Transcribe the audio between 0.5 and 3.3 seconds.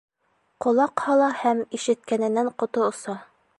Ҡолаҡ һала һәм ишеткәненән ҡото оса.